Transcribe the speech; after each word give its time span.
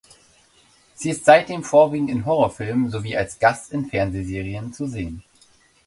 Sie 0.95 1.11
ist 1.11 1.25
seitdem 1.25 1.63
vorwiegend 1.63 2.09
in 2.09 2.25
Horrorfilmen 2.25 2.89
sowie 2.89 3.15
als 3.15 3.37
Gast 3.37 3.71
in 3.71 3.85
Fernsehserien 3.85 4.73
zu 4.73 4.87
sehen. 4.87 5.23